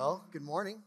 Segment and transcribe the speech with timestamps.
[0.00, 0.80] Well, good morning.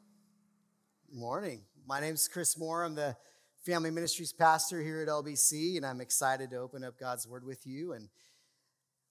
[1.07, 1.61] Good morning.
[1.87, 2.83] My name is Chris Moore.
[2.83, 3.15] I'm the
[3.63, 7.67] family ministries pastor here at LBC, and I'm excited to open up God's Word with
[7.67, 8.09] you and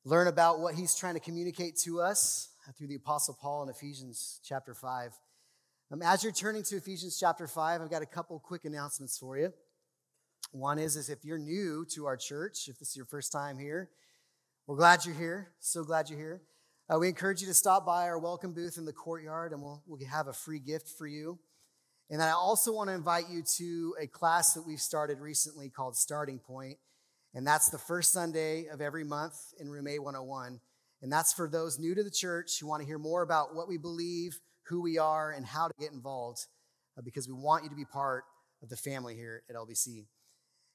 [0.04, 4.40] learn about what He's trying to communicate to us through the Apostle Paul in Ephesians
[4.42, 5.12] chapter 5.
[5.92, 9.38] Um, as you're turning to Ephesians chapter 5, I've got a couple quick announcements for
[9.38, 9.52] you.
[10.50, 13.56] One is, is if you're new to our church, if this is your first time
[13.56, 13.88] here,
[14.66, 15.52] we're glad you're here.
[15.60, 16.42] So glad you're here.
[16.90, 19.82] Uh, we encourage you to stop by our welcome booth in the courtyard, and we'll,
[19.86, 21.38] we'll have a free gift for you.
[22.10, 25.70] And then I also want to invite you to a class that we've started recently
[25.70, 26.78] called Starting Point.
[27.34, 30.58] And that's the first Sunday of every month in Room A101.
[31.02, 33.68] And that's for those new to the church who want to hear more about what
[33.68, 36.46] we believe, who we are, and how to get involved,
[36.98, 38.24] uh, because we want you to be part
[38.60, 40.06] of the family here at LBC.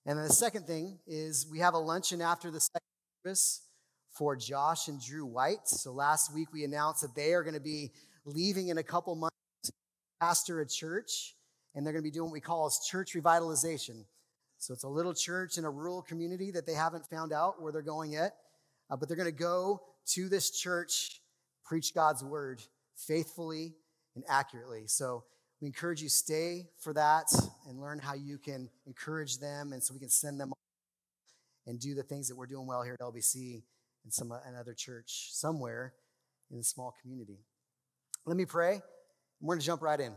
[0.05, 2.87] And then the second thing is we have a luncheon after the second
[3.23, 3.66] service
[4.11, 5.67] for Josh and Drew White.
[5.67, 7.91] So last week we announced that they are going to be
[8.25, 9.71] leaving in a couple months to
[10.19, 11.35] pastor a church,
[11.75, 14.05] and they're going to be doing what we call as church revitalization.
[14.57, 17.71] So it's a little church in a rural community that they haven't found out where
[17.71, 18.35] they're going yet,
[18.89, 19.81] uh, but they're going to go
[20.13, 21.21] to this church,
[21.63, 22.61] preach God's word
[22.95, 23.75] faithfully
[24.15, 24.83] and accurately.
[24.87, 25.23] So
[25.61, 27.25] we encourage you stay for that
[27.67, 30.53] and learn how you can encourage them, and so we can send them
[31.67, 33.63] and do the things that we're doing well here at LBC
[34.07, 35.93] in some uh, another church somewhere
[36.49, 37.39] in a small community.
[38.25, 38.81] Let me pray.
[39.41, 40.13] We're going to jump right in.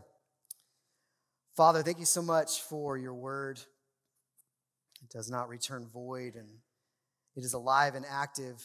[1.57, 3.59] Father, thank you so much for your word.
[5.03, 6.47] It does not return void and
[7.35, 8.63] it is alive and active.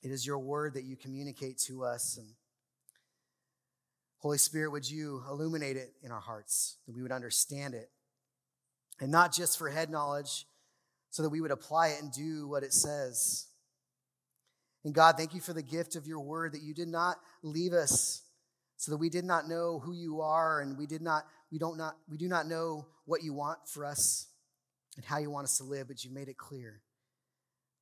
[0.00, 2.18] It is your word that you communicate to us.
[2.18, 2.28] And
[4.18, 7.90] Holy Spirit, would you illuminate it in our hearts, that we would understand it?
[9.00, 10.46] And not just for head knowledge,
[11.10, 13.46] so that we would apply it and do what it says.
[14.86, 17.72] And God, thank you for the gift of your word that you did not leave
[17.72, 18.22] us
[18.76, 21.76] so that we did not know who you are and we did not we don't
[21.76, 24.28] not we do not know what you want for us
[24.94, 26.82] and how you want us to live, but you made it clear.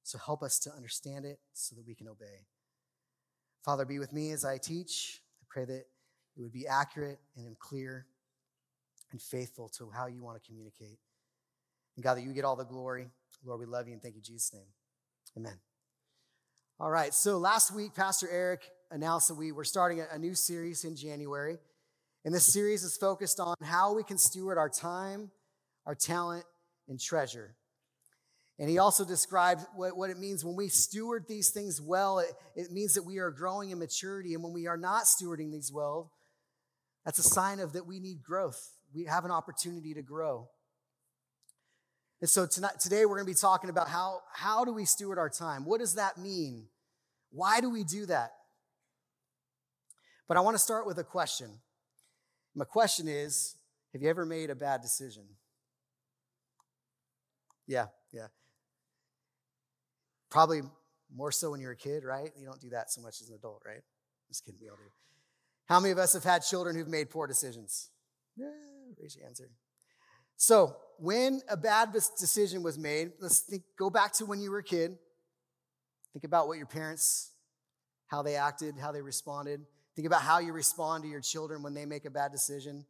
[0.02, 2.46] So help us to understand it so that we can obey.
[3.62, 5.20] Father, be with me as I teach.
[5.42, 5.84] I pray that
[6.36, 8.06] it would be accurate and clear
[9.12, 10.98] and faithful to how you want to communicate.
[11.96, 13.08] And God, that you get all the glory.
[13.44, 14.72] Lord, we love you and thank you in Jesus' name.
[15.36, 15.58] Amen.
[16.80, 20.82] All right, so last week, Pastor Eric announced that we were starting a, new series
[20.82, 21.56] in January.
[22.24, 25.30] And this series is focused on how we can steward our time,
[25.86, 26.44] our talent,
[26.88, 27.54] and treasure.
[28.58, 32.32] And he also described what, what it means when we steward these things well, it,
[32.56, 34.34] it means that we are growing in maturity.
[34.34, 36.10] And when we are not stewarding these well,
[37.04, 38.78] that's a sign of that we need growth.
[38.92, 40.48] We have an opportunity to grow.
[42.24, 45.18] And so tonight, today we're going to be talking about how, how do we steward
[45.18, 45.66] our time?
[45.66, 46.68] What does that mean?
[47.30, 48.32] Why do we do that?
[50.26, 51.50] But I want to start with a question.
[52.54, 53.56] My question is
[53.92, 55.24] Have you ever made a bad decision?
[57.66, 58.28] Yeah, yeah.
[60.30, 60.62] Probably
[61.14, 62.30] more so when you're a kid, right?
[62.38, 63.82] You don't do that so much as an adult, right?
[64.28, 64.90] Just kidding, we all do.
[65.66, 67.90] How many of us have had children who've made poor decisions?
[68.34, 68.46] Yeah,
[68.98, 69.50] raise your answer.
[70.36, 74.58] So, when a bad decision was made, let's think, go back to when you were
[74.58, 74.96] a kid.
[76.12, 77.32] Think about what your parents,
[78.06, 79.60] how they acted, how they responded.
[79.96, 82.84] Think about how you respond to your children when they make a bad decision.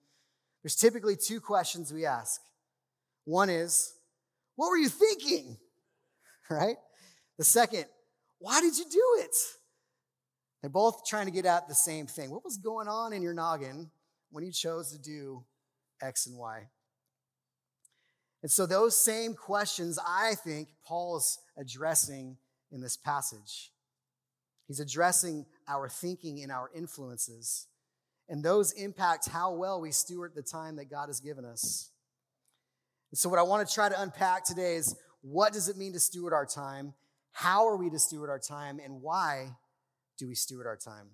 [0.62, 2.40] There's typically two questions we ask.
[3.24, 3.94] One is,
[4.56, 5.58] What were you thinking?
[6.50, 6.76] Right?
[7.38, 7.86] The second,
[8.38, 9.34] Why did you do it?
[10.60, 12.30] They're both trying to get at the same thing.
[12.30, 13.90] What was going on in your noggin
[14.30, 15.44] when you chose to do
[16.02, 16.68] X and Y?
[18.44, 22.36] And so, those same questions, I think, Paul's addressing
[22.70, 23.72] in this passage.
[24.68, 27.68] He's addressing our thinking and our influences,
[28.28, 31.88] and those impact how well we steward the time that God has given us.
[33.10, 35.94] And so, what I want to try to unpack today is what does it mean
[35.94, 36.92] to steward our time?
[37.32, 38.78] How are we to steward our time?
[38.78, 39.52] And why
[40.18, 41.06] do we steward our time?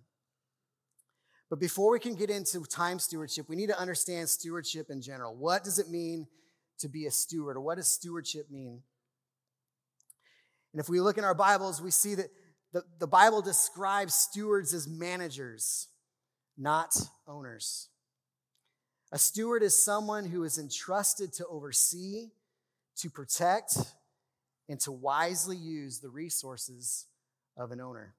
[1.48, 5.36] But before we can get into time stewardship, we need to understand stewardship in general.
[5.36, 6.26] What does it mean
[6.80, 8.82] to be a steward, or what does stewardship mean?
[10.72, 12.30] And if we look in our Bibles, we see that
[12.72, 15.88] the, the Bible describes stewards as managers,
[16.56, 16.94] not
[17.26, 17.88] owners.
[19.12, 22.28] A steward is someone who is entrusted to oversee,
[22.98, 23.76] to protect,
[24.68, 27.06] and to wisely use the resources
[27.56, 28.14] of an owner.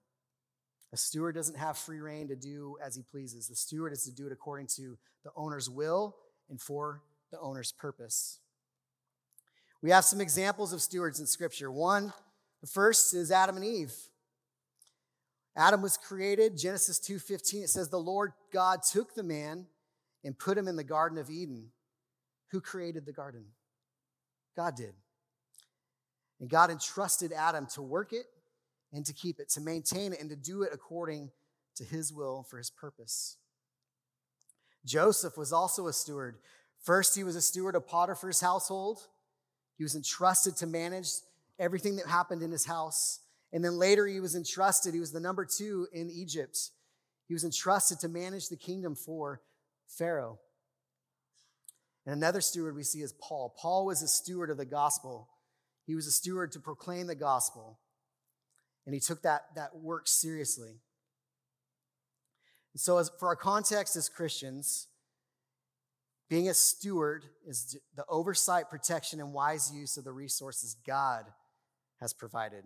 [0.92, 3.48] A steward doesn't have free rein to do as he pleases.
[3.48, 6.18] The steward is to do it according to the owner's will
[6.50, 8.40] and for the owner's purpose.
[9.82, 11.72] We have some examples of stewards in Scripture.
[11.72, 12.14] One,
[12.62, 13.94] the first is Adam and Eve.
[15.56, 19.68] Adam was created, Genesis 2:15 it says the Lord God took the man
[20.24, 21.72] and put him in the garden of Eden.
[22.52, 23.46] Who created the garden?
[24.56, 24.94] God did.
[26.40, 28.26] And God entrusted Adam to work it
[28.94, 31.32] and to keep it, to maintain it and to do it according
[31.76, 33.38] to his will for his purpose.
[34.86, 36.40] Joseph was also a steward.
[36.80, 39.08] First, he was a steward of Potiphar's household.
[39.82, 41.08] He was entrusted to manage
[41.58, 43.22] everything that happened in his house.
[43.52, 46.70] And then later, he was entrusted, he was the number two in Egypt.
[47.28, 49.42] He was entrusted to manage the kingdom for
[49.88, 50.38] Pharaoh.
[52.06, 53.56] And another steward we see is Paul.
[53.58, 55.28] Paul was a steward of the gospel.
[55.88, 57.80] He was a steward to proclaim the gospel.
[58.86, 60.76] And he took that, that work seriously.
[62.76, 64.90] And so, as, for our context as Christians,
[66.32, 71.26] being a steward is the oversight, protection, and wise use of the resources God
[72.00, 72.64] has provided.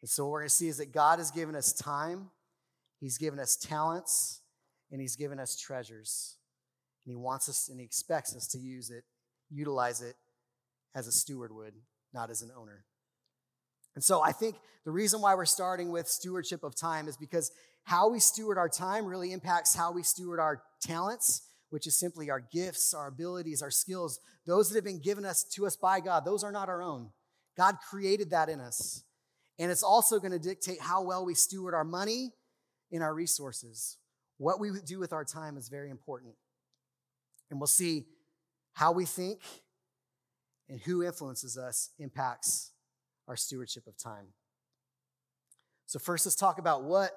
[0.00, 2.30] And so, what we're going to see is that God has given us time,
[3.00, 4.40] He's given us talents,
[4.90, 6.38] and He's given us treasures.
[7.04, 9.04] And He wants us and He expects us to use it,
[9.50, 10.16] utilize it
[10.94, 11.74] as a steward would,
[12.14, 12.86] not as an owner.
[13.94, 14.56] And so I think
[14.86, 17.52] the reason why we're starting with stewardship of time is because
[17.84, 22.30] how we steward our time really impacts how we steward our talents, which is simply
[22.30, 26.00] our gifts, our abilities, our skills, those that have been given us to us by
[26.00, 26.24] God.
[26.24, 27.10] Those are not our own.
[27.56, 29.04] God created that in us.
[29.58, 32.32] And it's also going to dictate how well we steward our money
[32.92, 33.98] and our resources.
[34.38, 36.34] What we do with our time is very important.
[37.50, 38.06] And we'll see
[38.72, 39.40] how we think
[40.68, 42.70] and who influences us impacts
[43.28, 44.28] our stewardship of time.
[45.86, 47.10] So first let's talk about what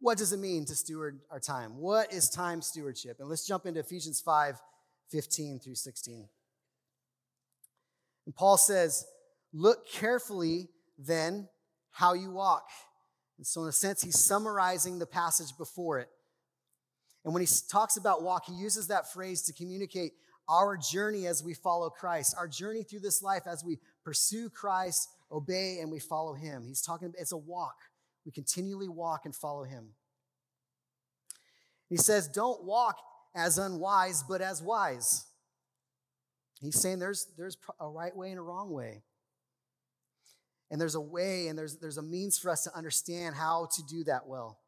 [0.00, 1.76] what does it mean to steward our time?
[1.76, 3.18] What is time stewardship?
[3.20, 4.60] And let's jump into Ephesians 5
[5.10, 6.28] 15 through 16.
[8.26, 9.04] And Paul says,
[9.52, 10.68] Look carefully
[10.98, 11.48] then
[11.90, 12.68] how you walk.
[13.38, 16.08] And so, in a sense, he's summarizing the passage before it.
[17.24, 20.12] And when he talks about walk, he uses that phrase to communicate
[20.48, 25.08] our journey as we follow Christ, our journey through this life as we pursue Christ,
[25.30, 26.64] obey, and we follow him.
[26.66, 27.76] He's talking, it's a walk.
[28.24, 29.90] We continually walk and follow him.
[31.88, 32.96] He says, Don't walk
[33.34, 35.26] as unwise, but as wise.
[36.60, 39.02] He's saying there's, there's a right way and a wrong way.
[40.70, 43.82] And there's a way and there's, there's a means for us to understand how to
[43.88, 44.58] do that well.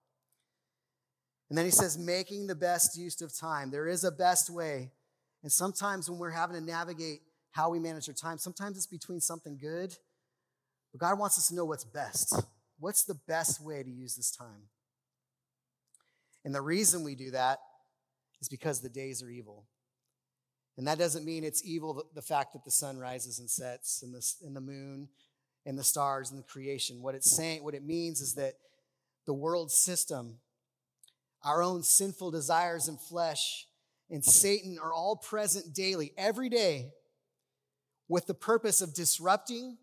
[1.49, 3.71] And then he says, making the best use of time.
[3.71, 4.91] There is a best way.
[5.43, 7.21] And sometimes when we're having to navigate
[7.51, 9.95] how we manage our time, sometimes it's between something good,
[10.93, 12.43] but God wants us to know what's best.
[12.83, 14.65] What's the best way to use this time?
[16.45, 17.61] And the reason we do that
[18.41, 19.67] is because the days are evil.
[20.77, 24.13] And that doesn't mean it's evil the fact that the sun rises and sets and
[24.13, 25.07] the, and the moon
[25.65, 27.03] and the stars and the creation.
[27.03, 28.55] What it's saying, what it means is that
[29.27, 30.39] the world system,
[31.45, 33.69] our own sinful desires and flesh,
[34.11, 36.91] and Satan are all present daily, every day,
[38.09, 39.79] with the purpose of disrupting,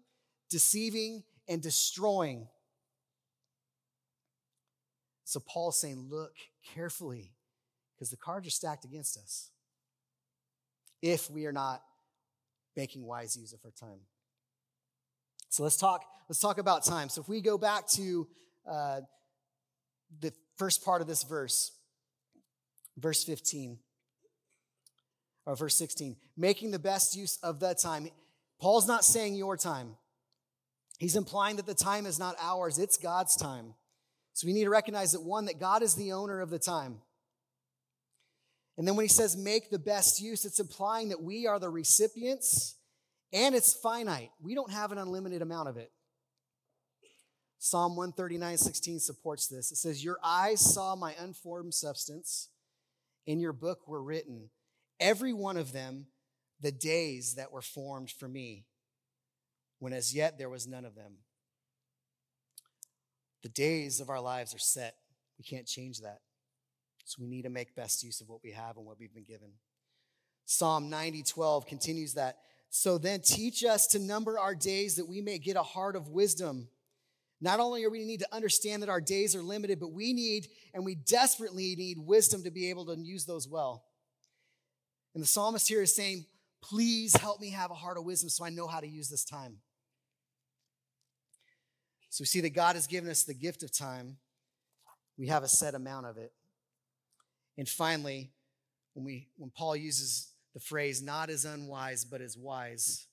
[0.50, 2.50] deceiving, and destroying.
[5.30, 6.34] So Paul's saying, look
[6.74, 7.34] carefully,
[7.94, 9.52] because the cards are stacked against us
[11.04, 11.84] if we are not
[12.76, 14.00] making wise use of our time.
[15.50, 16.04] So let's talk.
[16.28, 17.10] Let's talk about time.
[17.10, 18.28] So if we go back to
[18.68, 19.02] uh,
[20.20, 21.74] the first part of this verse,
[22.98, 23.78] verse 15
[25.46, 28.10] or verse 16, making the best use of the time.
[28.60, 29.96] Paul's not saying your time.
[30.98, 33.76] He's implying that the time is not ours, it's God's time.
[34.34, 37.02] So we need to recognize that one, that God is the owner of the time.
[38.78, 41.70] And then when he says make the best use, it's implying that we are the
[41.70, 42.78] recipients
[43.34, 44.32] and it's finite.
[44.42, 45.92] We don't have an unlimited amount of it.
[47.58, 49.72] Psalm 139, 16 supports this.
[49.72, 52.48] It says, Your eyes saw my unformed substance,
[53.28, 54.50] in your book were written,
[55.00, 56.08] every one of them,
[56.62, 58.66] the days that were formed for me,
[59.80, 61.18] when as yet there was none of them.
[63.44, 64.96] The days of our lives are set.
[65.38, 66.20] We can't change that.
[67.06, 69.24] So we need to make best use of what we have and what we've been
[69.24, 69.52] given.
[70.46, 72.38] Psalm 90, 12 continues that
[72.70, 76.10] so then teach us to number our days that we may get a heart of
[76.10, 76.68] wisdom.
[77.42, 80.48] Not only are we need to understand that our days are limited, but we need
[80.74, 83.86] and we desperately need wisdom to be able to use those well.
[85.16, 86.26] And the psalmist here is saying,
[86.62, 89.24] Please help me have a heart of wisdom so I know how to use this
[89.24, 89.58] time.
[92.10, 94.18] So we see that God has given us the gift of time.
[95.18, 96.32] We have a set amount of it.
[97.58, 98.32] And finally,
[98.94, 103.08] when we when Paul uses the phrase, not as unwise, but as wise,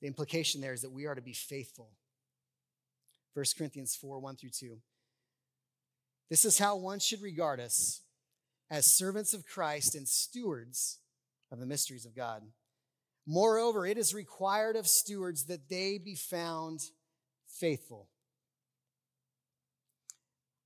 [0.00, 1.90] the implication there is that we are to be faithful.
[3.34, 4.78] 1 Corinthians 4 1 through 2.
[6.28, 8.02] This is how one should regard us
[8.70, 10.98] as servants of Christ and stewards
[11.50, 12.42] of the mysteries of God.
[13.26, 16.80] Moreover, it is required of stewards that they be found
[17.60, 18.08] faithful.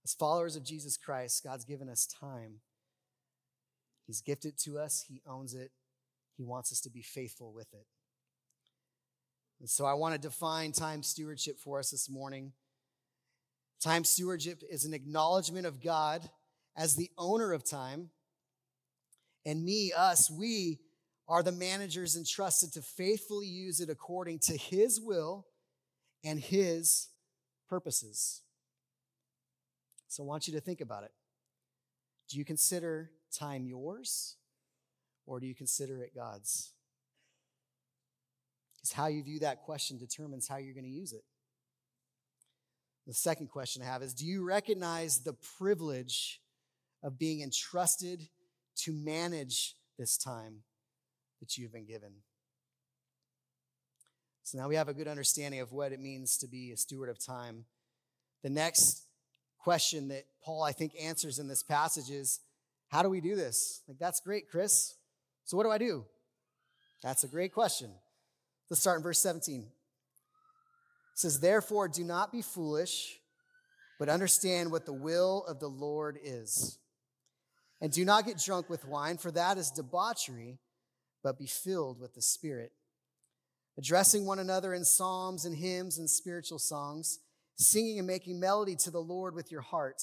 [0.04, 2.60] As followers of Jesus Christ, God's given us time.
[4.06, 5.72] He's gifted to us, He owns it,
[6.36, 7.86] He wants us to be faithful with it.
[9.60, 12.52] And so I want to define time stewardship for us this morning.
[13.82, 16.22] Time stewardship is an acknowledgement of God
[16.76, 18.10] as the owner of time.
[19.46, 20.80] And me, us, we
[21.28, 25.46] are the managers entrusted to faithfully use it according to His will
[26.24, 27.08] and His
[27.68, 28.42] purposes.
[30.08, 31.12] So I want you to think about it.
[32.28, 34.36] Do you consider time yours
[35.26, 36.72] or do you consider it God's?
[38.76, 41.24] Because how you view that question determines how you're going to use it.
[43.06, 46.40] The second question I have is Do you recognize the privilege
[47.02, 48.28] of being entrusted
[48.76, 50.60] to manage this time
[51.40, 52.12] that you've been given?
[54.44, 57.08] So now we have a good understanding of what it means to be a steward
[57.08, 57.64] of time.
[58.42, 59.06] The next
[59.58, 62.40] question that Paul, I think, answers in this passage is
[62.90, 63.80] how do we do this?
[63.88, 64.96] Like, that's great, Chris.
[65.46, 66.04] So, what do I do?
[67.02, 67.90] That's a great question.
[68.68, 69.62] Let's start in verse 17.
[69.62, 69.68] It
[71.14, 73.18] says, Therefore, do not be foolish,
[73.98, 76.78] but understand what the will of the Lord is.
[77.80, 80.58] And do not get drunk with wine, for that is debauchery,
[81.22, 82.72] but be filled with the Spirit.
[83.76, 87.18] Addressing one another in psalms and hymns and spiritual songs,
[87.56, 90.02] singing and making melody to the Lord with your heart,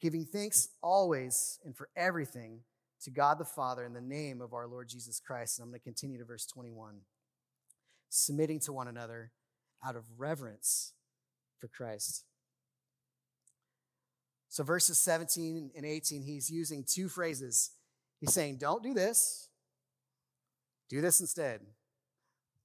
[0.00, 2.60] giving thanks always and for everything
[3.02, 5.58] to God the Father in the name of our Lord Jesus Christ.
[5.58, 7.00] And I'm going to continue to verse 21
[8.10, 9.32] submitting to one another
[9.84, 10.92] out of reverence
[11.58, 12.24] for Christ.
[14.48, 17.72] So, verses 17 and 18, he's using two phrases.
[18.20, 19.48] He's saying, Don't do this,
[20.88, 21.60] do this instead.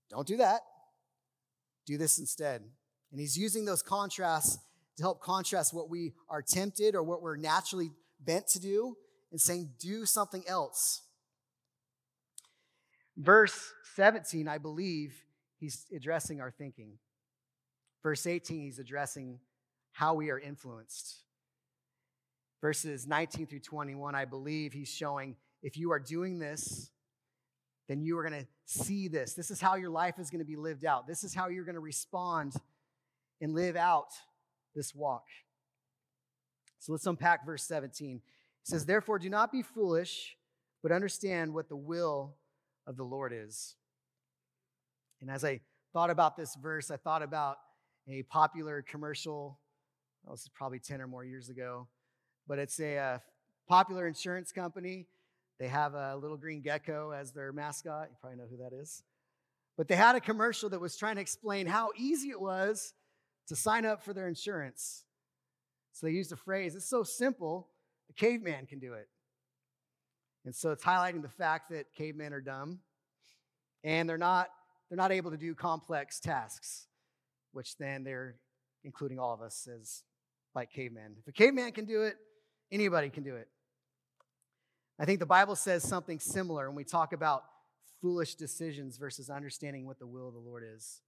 [0.09, 0.61] Don't do that,
[1.85, 2.63] do this instead.
[3.11, 4.57] And he's using those contrasts
[4.97, 8.95] to help contrast what we are tempted or what we're naturally bent to do
[9.31, 11.03] and saying, Do something else.
[13.17, 15.13] Verse 17, I believe,
[15.57, 16.93] he's addressing our thinking.
[18.01, 19.39] Verse 18, he's addressing
[19.91, 21.23] how we are influenced.
[22.61, 26.91] Verses 19 through 21, I believe he's showing if you are doing this,
[27.89, 29.33] then you are going to see this.
[29.33, 31.07] This is how your life is going to be lived out.
[31.07, 32.53] This is how you're going to respond
[33.41, 34.09] and live out
[34.75, 35.25] this walk.
[36.77, 38.17] So let's unpack verse 17.
[38.17, 38.21] It
[38.63, 40.37] says, Therefore, do not be foolish,
[40.83, 42.35] but understand what the will
[42.85, 43.75] of the Lord is.
[45.19, 45.59] And as I
[45.91, 47.57] thought about this verse, I thought about
[48.07, 49.59] a popular commercial.
[50.27, 51.87] Oh, this is probably 10 or more years ago,
[52.47, 53.17] but it's a, a uh,
[53.67, 55.07] popular insurance company.
[55.59, 58.07] They have a little green gecko as their mascot.
[58.09, 59.03] You probably know who that is.
[59.77, 62.93] But they had a commercial that was trying to explain how easy it was
[63.47, 65.03] to sign up for their insurance.
[65.93, 67.67] So they used a phrase, it's so simple,
[68.09, 69.07] a caveman can do it.
[70.45, 72.79] And so it's highlighting the fact that cavemen are dumb
[73.83, 74.49] and they're not
[74.89, 76.87] they're not able to do complex tasks,
[77.51, 78.35] which then they're
[78.83, 80.03] including all of us as
[80.55, 81.15] like cavemen.
[81.19, 82.15] If a caveman can do it,
[82.71, 83.49] anybody can do it.
[84.99, 87.43] I think the Bible says something similar when we talk about
[88.01, 91.01] foolish decisions versus understanding what the will of the Lord is.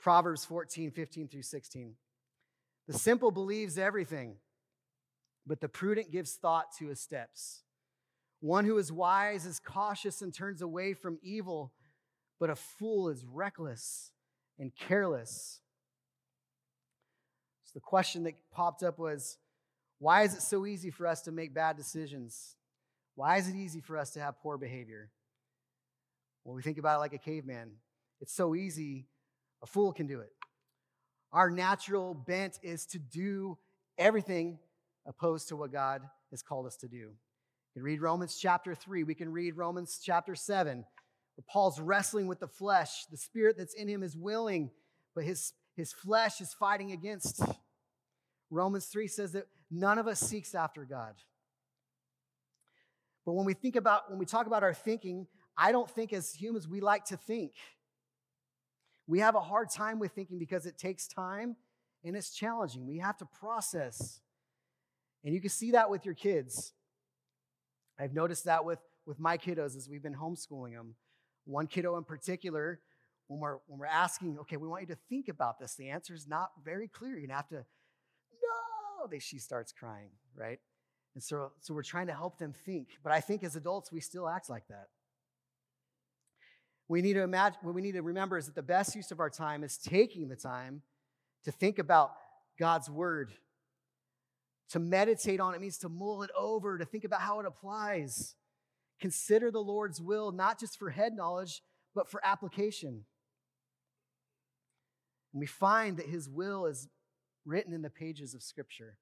[0.00, 1.94] Proverbs 14, 15 through 16.
[2.88, 4.36] The simple believes everything,
[5.46, 7.62] but the prudent gives thought to his steps.
[8.40, 11.72] One who is wise is cautious and turns away from evil
[12.40, 14.10] but a fool is reckless
[14.58, 15.60] and careless.
[17.64, 19.38] So the question that popped up was
[19.98, 22.56] why is it so easy for us to make bad decisions?
[23.14, 25.10] Why is it easy for us to have poor behavior?
[26.44, 27.72] Well, we think about it like a caveman.
[28.20, 29.06] It's so easy,
[29.62, 30.30] a fool can do it.
[31.32, 33.58] Our natural bent is to do
[33.98, 34.58] everything
[35.06, 37.10] opposed to what God has called us to do.
[37.74, 39.02] We can read Romans chapter 3.
[39.04, 40.84] We can read Romans chapter 7
[41.36, 43.06] where Paul's wrestling with the flesh.
[43.10, 44.70] The spirit that's in him is willing,
[45.14, 47.42] but his, his flesh is fighting against.
[48.50, 51.14] Romans 3 says that none of us seeks after God.
[53.24, 55.26] But when we think about, when we talk about our thinking,
[55.56, 57.52] I don't think as humans we like to think.
[59.06, 61.56] We have a hard time with thinking because it takes time
[62.04, 62.86] and it's challenging.
[62.86, 64.20] We have to process.
[65.24, 66.72] And you can see that with your kids.
[67.98, 70.96] I've noticed that with, with my kiddos as we've been homeschooling them.
[71.44, 72.80] One kiddo in particular,
[73.26, 76.14] when we're when we're asking, okay, we want you to think about this, the answer
[76.14, 77.12] is not very clear.
[77.12, 77.64] You're gonna have to,
[78.42, 80.58] no, they, she starts crying, right?
[81.14, 82.88] And so, so we're trying to help them think.
[83.02, 84.88] But I think as adults, we still act like that.
[86.88, 89.20] We need to imagine what we need to remember is that the best use of
[89.20, 90.82] our time is taking the time
[91.44, 92.12] to think about
[92.58, 93.32] God's word.
[94.70, 98.34] To meditate on it means to mull it over, to think about how it applies.
[99.00, 101.62] Consider the Lord's will, not just for head knowledge,
[101.94, 103.04] but for application.
[105.32, 106.88] And we find that his will is
[107.44, 108.96] written in the pages of Scripture.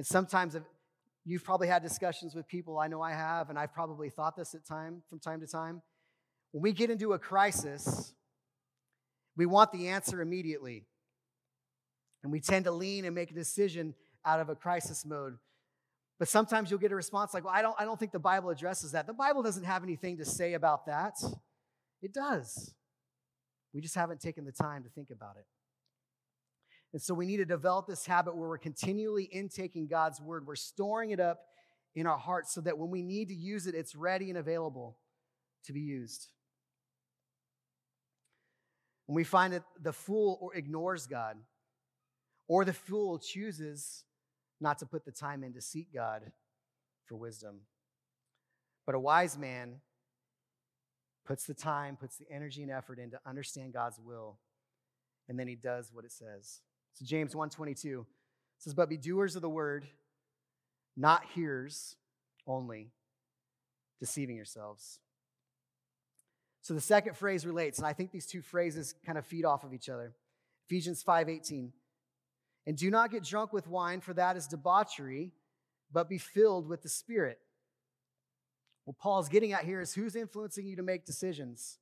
[0.00, 0.56] And sometimes
[1.26, 4.54] you've probably had discussions with people, I know I have, and I've probably thought this
[4.54, 5.82] at time from time to time.
[6.52, 8.14] When we get into a crisis,
[9.36, 10.86] we want the answer immediately.
[12.22, 15.36] And we tend to lean and make a decision out of a crisis mode.
[16.18, 18.48] But sometimes you'll get a response like, well, I don't, I don't think the Bible
[18.48, 19.06] addresses that.
[19.06, 21.22] The Bible doesn't have anything to say about that.
[22.00, 22.74] It does.
[23.74, 25.44] We just haven't taken the time to think about it.
[26.92, 30.46] And so we need to develop this habit where we're continually intaking God's word.
[30.46, 31.40] We're storing it up
[31.94, 34.96] in our hearts so that when we need to use it, it's ready and available
[35.64, 36.28] to be used.
[39.06, 41.36] When we find that the fool or ignores God,
[42.48, 44.04] or the fool chooses
[44.60, 46.22] not to put the time in to seek God
[47.06, 47.60] for wisdom.
[48.86, 49.80] But a wise man
[51.24, 54.38] puts the time, puts the energy and effort in to understand God's will,
[55.28, 56.60] and then he does what it says.
[56.94, 58.06] So James 1:22
[58.58, 59.88] says, "But be doers of the word,
[60.96, 61.96] not hearers
[62.46, 62.92] only,
[63.98, 65.00] deceiving yourselves."
[66.62, 69.64] So the second phrase relates, and I think these two phrases kind of feed off
[69.64, 70.14] of each other.
[70.66, 71.72] Ephesians 5:18.
[72.66, 75.34] And do not get drunk with wine, for that is debauchery,
[75.90, 77.40] but be filled with the Spirit.
[78.84, 81.78] What Paul's getting at here is who's influencing you to make decisions.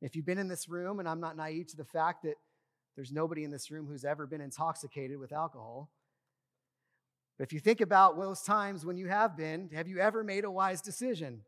[0.00, 2.36] If you've been in this room, and I'm not naive to the fact that
[2.98, 5.88] there's nobody in this room who's ever been intoxicated with alcohol.
[7.38, 10.44] But if you think about those times when you have been, have you ever made
[10.44, 11.42] a wise decision?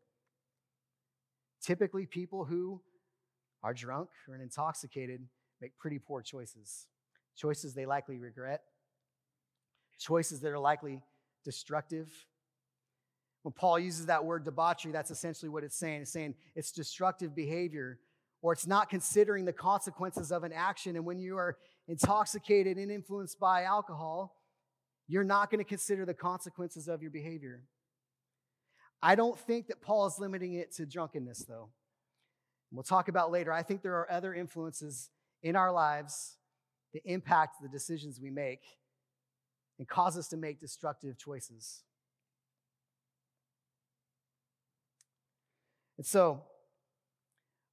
[1.61, 2.79] Typically, people who
[3.63, 5.27] are drunk or intoxicated
[5.59, 6.87] make pretty poor choices.
[7.35, 8.61] Choices they likely regret,
[9.99, 11.01] choices that are likely
[11.43, 12.27] destructive.
[13.41, 16.03] When Paul uses that word debauchery, that's essentially what it's saying.
[16.03, 17.99] It's saying it's destructive behavior
[18.41, 20.95] or it's not considering the consequences of an action.
[20.95, 24.35] And when you are intoxicated and influenced by alcohol,
[25.07, 27.63] you're not going to consider the consequences of your behavior.
[29.01, 31.69] I don't think that Paul is limiting it to drunkenness, though.
[32.71, 33.51] We'll talk about later.
[33.51, 35.09] I think there are other influences
[35.43, 36.37] in our lives
[36.93, 38.61] that impact the decisions we make
[39.79, 41.83] and cause us to make destructive choices.
[45.97, 46.43] And so,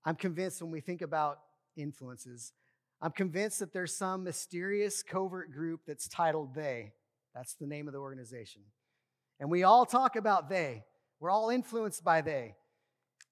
[0.04, 1.40] I'm convinced when we think about
[1.76, 2.52] influences,
[3.00, 6.92] I'm convinced that there's some mysterious covert group that's titled They.
[7.34, 8.62] That's the name of the organization.
[9.38, 10.84] And we all talk about they.
[11.20, 12.54] We're all influenced by they.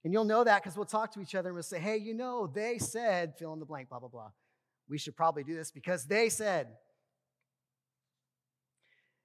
[0.04, 2.14] And you'll know that because we'll talk to each other and we'll say, hey, you
[2.14, 4.30] know, they said, fill in the blank, blah, blah, blah.
[4.88, 6.68] We should probably do this because they said.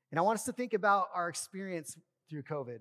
[0.10, 1.98] And I want us to think about our experience
[2.30, 2.80] through COVID.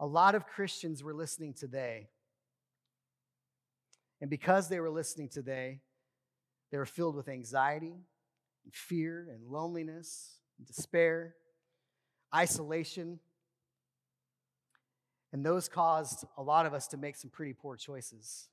[0.00, 2.08] A lot of Christians were listening to they.
[4.20, 5.80] And because they were listening today,
[6.70, 7.94] they were filled with anxiety
[8.64, 11.34] and fear and loneliness and despair,
[12.34, 13.18] isolation.
[15.32, 18.48] And those caused a lot of us to make some pretty poor choices.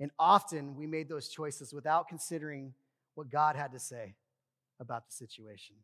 [0.00, 2.74] And often we made those choices without considering
[3.14, 4.16] what God had to say
[4.80, 5.76] about the situation.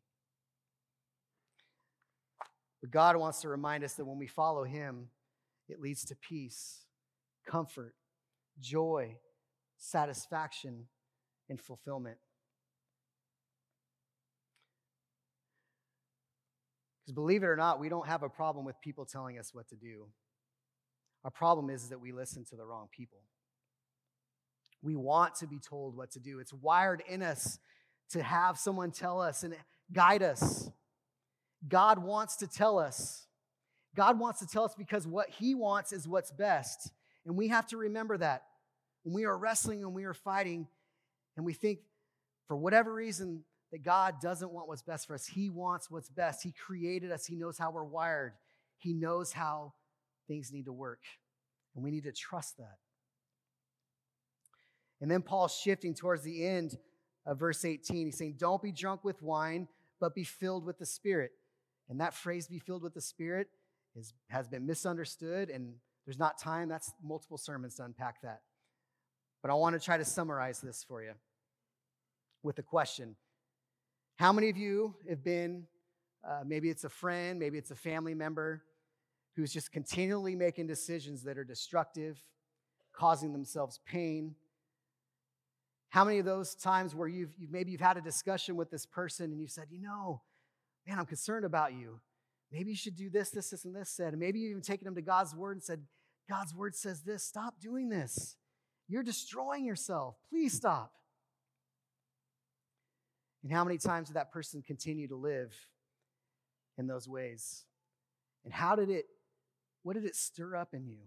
[2.80, 5.09] But God wants to remind us that when we follow Him,
[5.68, 6.80] it leads to peace,
[7.46, 7.94] comfort,
[8.58, 9.16] joy,
[9.76, 10.86] satisfaction,
[11.48, 12.16] and fulfillment.
[17.02, 19.68] Because believe it or not, we don't have a problem with people telling us what
[19.68, 20.06] to do.
[21.24, 23.18] Our problem is, that we listen to the wrong people.
[24.82, 26.38] We want to be told what to do.
[26.38, 27.58] It's wired in us
[28.10, 29.54] to have someone tell us and
[29.92, 30.70] guide us.
[31.68, 33.26] God wants to tell us.
[33.94, 36.90] God wants to tell us because what He wants is what's best.
[37.26, 38.44] And we have to remember that.
[39.02, 40.66] When we are wrestling and we are fighting,
[41.37, 41.80] and we think
[42.46, 46.42] for whatever reason that God doesn't want what's best for us, He wants what's best.
[46.42, 48.33] He created us, He knows how we're wired,
[48.78, 49.74] He knows how
[50.28, 51.00] things need to work.
[51.74, 52.78] And we need to trust that.
[55.00, 56.76] And then Paul's shifting towards the end
[57.24, 58.06] of verse 18.
[58.06, 59.68] He's saying, Don't be drunk with wine,
[60.00, 61.33] but be filled with the Spirit.
[61.88, 63.48] And that phrase, be filled with the Spirit,
[63.96, 65.74] is, has been misunderstood and
[66.06, 68.40] There's not time, that's multiple sermons to unpack that.
[69.42, 71.12] But I want to try to summarize this for you
[72.42, 73.16] with a question
[74.16, 75.66] How many of you have been,
[76.26, 78.62] uh, maybe it's a friend, maybe it's a family member,
[79.36, 82.22] who's just continually making decisions that are destructive,
[82.92, 84.34] causing themselves pain?
[85.90, 88.86] How many of those times where you've, you've maybe you've had a discussion with this
[88.86, 90.22] person and you said, you know,
[90.86, 92.00] man, I'm concerned about you.
[92.52, 94.12] Maybe you should do this, this, this, and this said.
[94.12, 95.82] And maybe you even taken them to God's word and said,
[96.28, 97.22] God's word says this.
[97.22, 98.36] Stop doing this.
[98.88, 100.16] You're destroying yourself.
[100.30, 100.92] Please stop.
[103.42, 105.54] And how many times did that person continue to live
[106.76, 107.64] in those ways?
[108.44, 109.06] And how did it,
[109.82, 110.98] what did it stir up in you?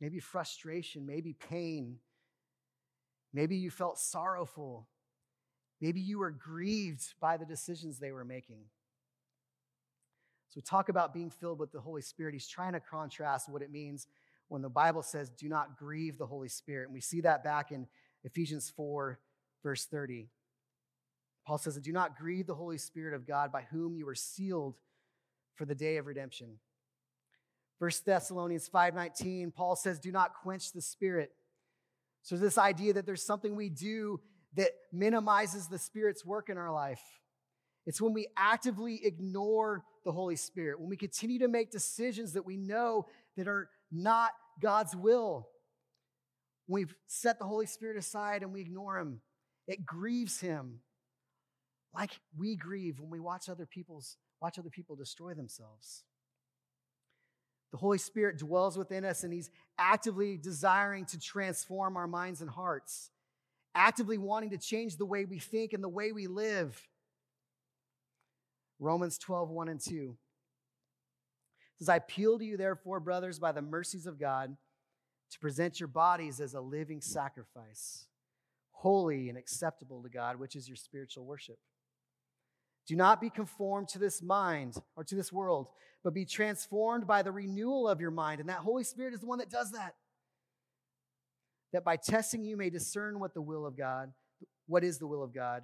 [0.00, 1.96] Maybe frustration, maybe pain.
[3.32, 4.88] Maybe you felt sorrowful.
[5.80, 8.64] Maybe you were grieved by the decisions they were making.
[10.52, 12.34] So we talk about being filled with the Holy Spirit.
[12.34, 14.06] He's trying to contrast what it means
[14.48, 16.88] when the Bible says, do not grieve the Holy Spirit.
[16.88, 17.86] And we see that back in
[18.22, 19.18] Ephesians 4,
[19.62, 20.28] verse 30.
[21.46, 24.76] Paul says, do not grieve the Holy Spirit of God by whom you were sealed
[25.54, 26.58] for the day of redemption.
[27.78, 31.32] 1 Thessalonians 5:19, Paul says, do not quench the spirit.
[32.20, 34.20] So this idea that there's something we do
[34.54, 37.00] that minimizes the Spirit's work in our life.
[37.86, 42.46] It's when we actively ignore the Holy Spirit, when we continue to make decisions that
[42.46, 45.48] we know that are not God's will.
[46.66, 49.20] When we've set the Holy Spirit aside and we ignore him,
[49.66, 50.80] it grieves him.
[51.94, 56.04] Like we grieve when we watch other people's watch other people destroy themselves.
[57.70, 62.50] The Holy Spirit dwells within us and he's actively desiring to transform our minds and
[62.50, 63.10] hearts,
[63.74, 66.80] actively wanting to change the way we think and the way we live.
[68.82, 70.16] Romans 12, 1 and 2
[71.78, 74.56] says, I appeal to you, therefore, brothers, by the mercies of God,
[75.30, 78.08] to present your bodies as a living sacrifice,
[78.72, 81.58] holy and acceptable to God, which is your spiritual worship.
[82.88, 85.68] Do not be conformed to this mind or to this world,
[86.02, 88.40] but be transformed by the renewal of your mind.
[88.40, 89.94] And that Holy Spirit is the one that does that.
[91.72, 94.12] That by testing you may discern what the will of God,
[94.66, 95.62] what is the will of God,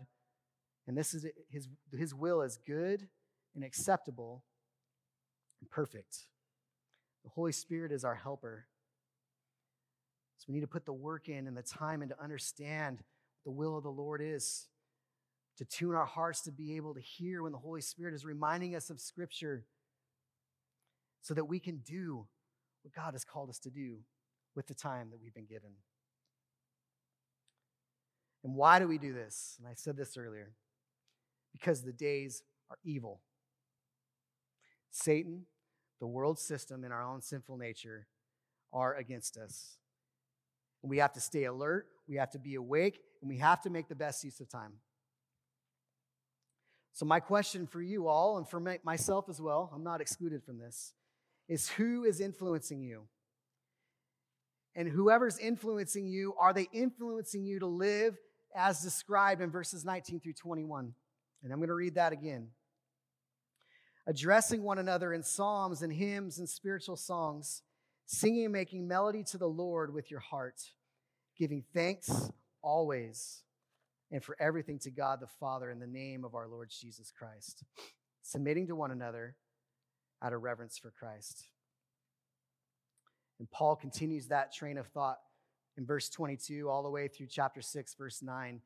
[0.88, 3.06] and this is his, his will is good
[3.54, 4.42] and acceptable
[5.60, 6.26] and perfect.
[7.24, 8.66] The Holy Spirit is our helper.
[10.38, 13.44] So we need to put the work in and the time in to understand what
[13.44, 14.68] the will of the Lord is,
[15.58, 18.74] to tune our hearts to be able to hear when the Holy Spirit is reminding
[18.74, 19.66] us of Scripture
[21.20, 22.26] so that we can do
[22.82, 23.98] what God has called us to do
[24.56, 25.70] with the time that we've been given.
[28.42, 29.56] And why do we do this?
[29.58, 30.52] And I said this earlier
[31.52, 33.20] because the days are evil.
[34.90, 35.46] Satan,
[36.00, 38.06] the world system, and our own sinful nature
[38.72, 39.76] are against us.
[40.82, 43.88] We have to stay alert, we have to be awake, and we have to make
[43.88, 44.74] the best use of time.
[46.92, 50.58] So, my question for you all, and for myself as well, I'm not excluded from
[50.58, 50.94] this,
[51.48, 53.04] is who is influencing you?
[54.74, 58.16] And whoever's influencing you, are they influencing you to live
[58.54, 60.94] as described in verses 19 through 21?
[61.42, 62.48] And I'm going to read that again.
[64.06, 67.62] Addressing one another in psalms and hymns and spiritual songs,
[68.06, 70.60] singing and making melody to the Lord with your heart,
[71.36, 72.30] giving thanks
[72.62, 73.42] always
[74.10, 77.64] and for everything to God the Father in the name of our Lord Jesus Christ,
[78.22, 79.36] submitting to one another
[80.22, 81.48] out of reverence for Christ.
[83.38, 85.18] And Paul continues that train of thought
[85.76, 88.60] in verse 22 all the way through chapter 6, verse 9.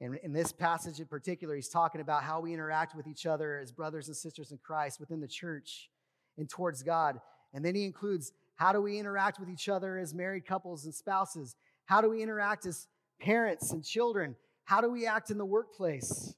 [0.00, 3.58] And in this passage in particular, he's talking about how we interact with each other
[3.58, 5.88] as brothers and sisters in Christ within the church
[6.36, 7.20] and towards God.
[7.52, 10.94] And then he includes how do we interact with each other as married couples and
[10.94, 11.56] spouses?
[11.86, 12.88] How do we interact as
[13.20, 14.36] parents and children?
[14.64, 16.34] How do we act in the workplace?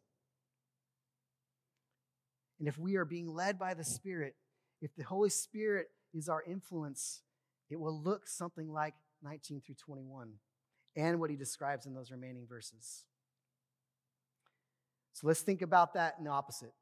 [2.58, 4.34] And if we are being led by the Spirit,
[4.80, 7.22] if the Holy Spirit is our influence,
[7.70, 10.32] it will look something like 19 through 21
[10.96, 13.04] and what he describes in those remaining verses.
[15.16, 16.74] So let's think about that in the opposite.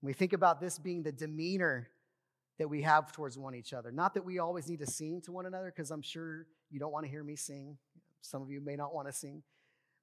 [0.00, 1.90] we think about this being the demeanor
[2.58, 3.92] that we have towards one each other.
[3.92, 6.90] Not that we always need to sing to one another, because I'm sure you don't
[6.90, 7.76] want to hear me sing.
[8.22, 9.42] Some of you may not want to sing,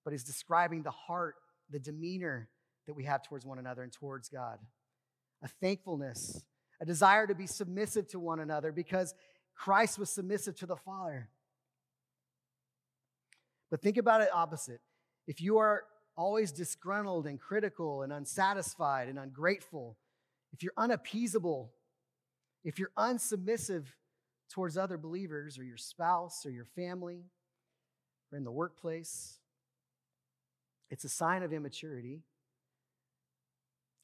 [0.03, 1.33] but he's describing the heart,
[1.71, 2.47] the demeanor
[2.85, 4.59] that we have towards one another and towards God.
[5.41, 6.43] A thankfulness,
[6.79, 9.15] a desire to be submissive to one another because
[9.55, 11.27] Christ was submissive to the Father.
[13.71, 14.81] But think about it opposite.
[15.25, 15.85] If you are
[16.21, 19.97] always disgruntled and critical and unsatisfied and ungrateful,
[20.53, 21.71] if you're unappeasable,
[22.63, 23.85] if you're unsubmissive
[24.51, 27.23] towards other believers or your spouse or your family
[28.31, 29.39] or in the workplace.
[30.89, 32.21] It's a sign of immaturity.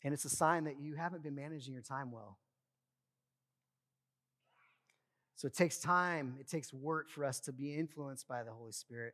[0.04, 2.38] And it's a sign that you haven't been managing your time well.
[5.36, 8.72] So it takes time, it takes work for us to be influenced by the Holy
[8.72, 9.14] Spirit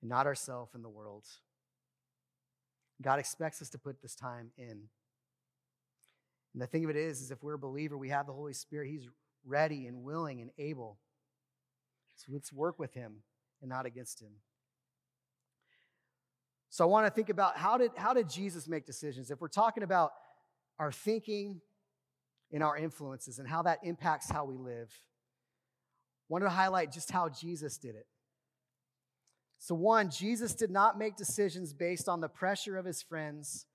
[0.00, 1.24] and not ourselves and the world.
[3.02, 4.88] God expects us to put this time in.
[6.52, 8.52] And the thing of it is, is if we're a believer, we have the Holy
[8.52, 9.08] Spirit, He's
[9.44, 10.98] ready and willing and able.
[12.16, 13.22] So let's work with Him
[13.60, 14.32] and not against Him.
[16.68, 19.30] So I want to think about how did, how did Jesus make decisions?
[19.30, 20.12] If we're talking about
[20.78, 21.60] our thinking
[22.50, 27.10] and our influences and how that impacts how we live, I wanted to highlight just
[27.10, 28.06] how Jesus did it.
[29.62, 33.66] So, one, Jesus did not make decisions based on the pressure of his friends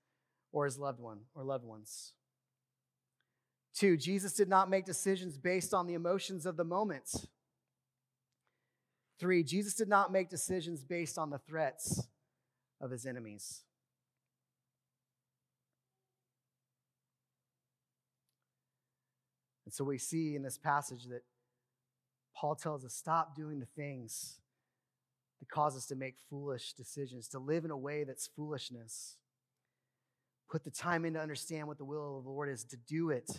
[0.52, 2.12] or his loved one or loved ones.
[3.74, 7.08] Two, Jesus did not make decisions based on the emotions of the moment.
[9.18, 12.06] Three, Jesus did not make decisions based on the threats
[12.82, 13.62] of his enemies.
[19.64, 21.22] And so we see in this passage that
[22.36, 24.38] Paul tells us stop doing the things
[25.40, 29.16] that cause us to make foolish decisions, to live in a way that's foolishness.
[30.50, 33.10] Put the time in to understand what the will of the Lord is, to do
[33.10, 33.30] it.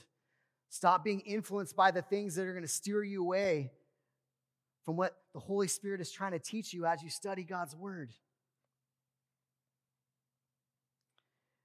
[0.69, 3.71] Stop being influenced by the things that are going to steer you away
[4.85, 8.11] from what the Holy Spirit is trying to teach you as you study God's Word.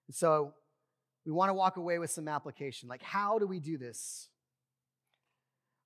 [0.08, 0.54] And so
[1.24, 2.88] we want to walk away with some application.
[2.88, 4.28] Like, how do we do this?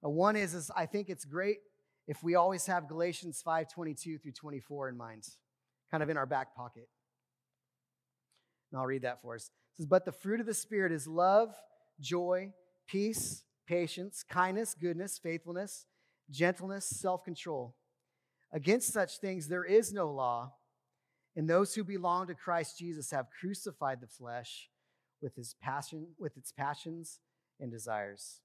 [0.04, 1.58] Uh, one is, is I think it's great
[2.08, 5.28] if we always have Galatians 5:22 through 24 in mind,
[5.90, 6.88] kind of in our back pocket.
[8.72, 9.44] And I'll read that for us.
[9.74, 11.54] It says, But the fruit of the Spirit is love,
[12.00, 12.54] joy,
[12.86, 15.86] peace, patience, kindness, goodness, faithfulness,
[16.30, 17.76] gentleness, self control.
[18.52, 20.54] Against such things there is no law.
[21.36, 24.70] And those who belong to Christ Jesus have crucified the flesh
[25.20, 27.20] with his passion, with its passions
[27.60, 28.40] and desires.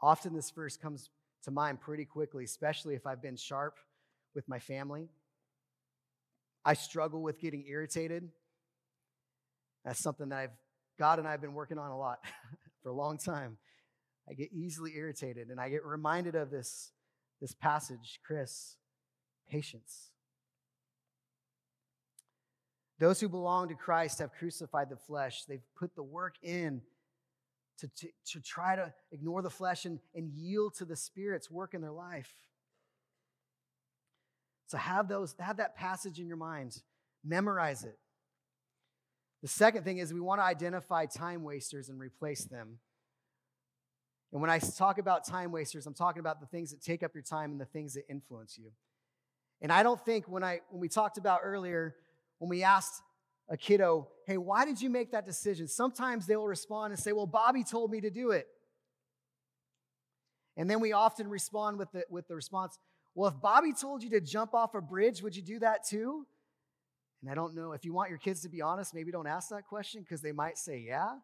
[0.00, 1.10] Often this verse comes
[1.44, 3.78] to mind pretty quickly, especially if I've been sharp
[4.34, 5.08] with my family.
[6.64, 8.28] I struggle with getting irritated.
[9.84, 10.50] That's something that I've
[10.98, 12.20] God and I have been working on a lot
[12.82, 13.56] for a long time.
[14.28, 16.92] I get easily irritated and I get reminded of this,
[17.40, 18.76] this passage, Chris,
[19.50, 20.10] patience.
[23.00, 25.44] Those who belong to Christ have crucified the flesh.
[25.48, 26.82] They've put the work in
[27.78, 31.74] to, to, to try to ignore the flesh and, and yield to the Spirit's work
[31.74, 32.32] in their life.
[34.66, 36.80] So have those, have that passage in your mind.
[37.24, 37.98] Memorize it.
[39.42, 42.78] The second thing is we want to identify time wasters and replace them.
[44.32, 47.12] And when I talk about time wasters, I'm talking about the things that take up
[47.14, 48.70] your time and the things that influence you.
[49.60, 51.94] And I don't think when I when we talked about earlier
[52.38, 53.00] when we asked
[53.48, 55.68] a kiddo, hey, why did you make that decision?
[55.68, 58.46] Sometimes they will respond and say, well, Bobby told me to do it.
[60.56, 62.78] And then we often respond with the, with the response,
[63.14, 66.26] well, if Bobby told you to jump off a bridge, would you do that too?
[67.20, 69.50] And I don't know if you want your kids to be honest, maybe don't ask
[69.50, 71.16] that question because they might say, yeah,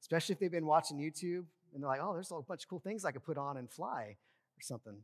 [0.00, 2.80] especially if they've been watching YouTube and they're like, oh, there's a bunch of cool
[2.80, 4.16] things I could put on and fly
[4.58, 4.96] or something.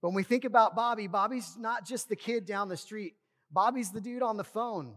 [0.00, 3.14] But when we think about Bobby, Bobby's not just the kid down the street
[3.52, 4.94] Bobby's the dude on the phone.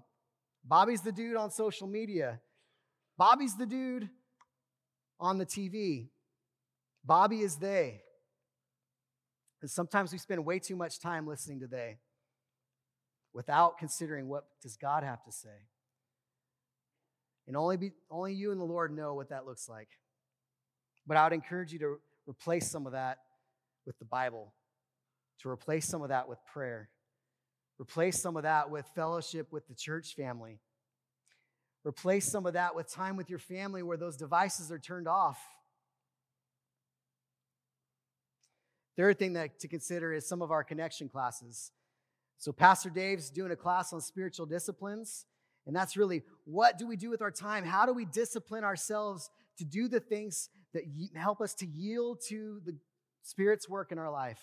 [0.63, 2.39] Bobby's the dude on social media.
[3.17, 4.09] Bobby's the dude
[5.19, 6.09] on the TV.
[7.03, 8.01] Bobby is they.
[9.61, 11.97] And sometimes we spend way too much time listening to they
[13.33, 15.67] without considering what does God have to say.
[17.47, 19.89] And only, be, only you and the Lord know what that looks like.
[21.05, 23.19] But I would encourage you to replace some of that
[23.85, 24.53] with the Bible,
[25.41, 26.89] to replace some of that with prayer,
[27.79, 30.59] Replace some of that with fellowship with the church family.
[31.85, 35.39] Replace some of that with time with your family where those devices are turned off.
[38.95, 41.71] Third thing that to consider is some of our connection classes.
[42.37, 45.25] So Pastor Dave's doing a class on spiritual disciplines,
[45.67, 47.65] and that's really what do we do with our time?
[47.65, 50.83] How do we discipline ourselves to do the things that
[51.15, 52.75] help us to yield to the
[53.21, 54.39] Spirit's work in our life?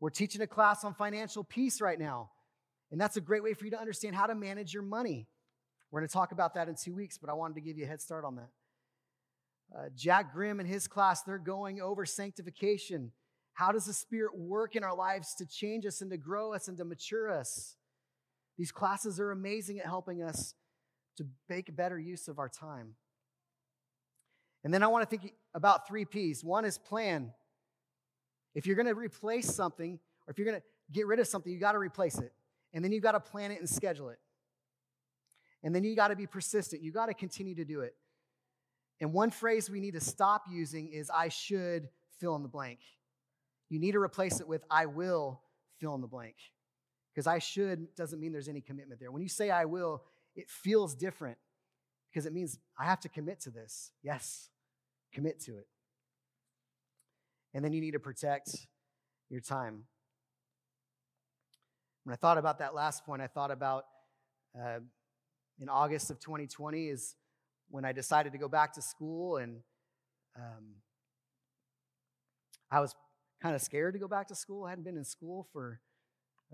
[0.00, 2.30] We're teaching a class on financial peace right now.
[2.90, 5.28] And that's a great way for you to understand how to manage your money.
[5.90, 7.84] We're going to talk about that in two weeks, but I wanted to give you
[7.84, 8.48] a head start on that.
[9.76, 13.12] Uh, Jack Grimm and his class, they're going over sanctification.
[13.52, 16.66] How does the Spirit work in our lives to change us and to grow us
[16.66, 17.76] and to mature us?
[18.58, 20.54] These classes are amazing at helping us
[21.18, 22.94] to make better use of our time.
[24.64, 26.44] And then I want to think about three P's.
[26.44, 27.32] One is plan.
[28.54, 31.52] If you're going to replace something, or if you're going to get rid of something,
[31.52, 32.32] you got to replace it.
[32.72, 34.18] And then you got to plan it and schedule it.
[35.62, 36.82] And then you got to be persistent.
[36.82, 37.94] You got to continue to do it.
[39.00, 42.80] And one phrase we need to stop using is I should fill in the blank.
[43.68, 45.40] You need to replace it with I will
[45.78, 46.36] fill in the blank.
[47.14, 49.10] Because I should doesn't mean there's any commitment there.
[49.10, 50.02] When you say I will,
[50.36, 51.38] it feels different
[52.10, 53.90] because it means I have to commit to this.
[54.02, 54.48] Yes,
[55.12, 55.66] commit to it.
[57.54, 58.50] And then you need to protect
[59.28, 59.84] your time.
[62.04, 63.84] When I thought about that last point, I thought about
[64.58, 64.80] uh,
[65.60, 67.14] in August of 2020 is
[67.68, 69.58] when I decided to go back to school, and
[70.36, 70.74] um,
[72.70, 72.94] I was
[73.42, 74.64] kind of scared to go back to school.
[74.64, 75.80] I hadn't been in school for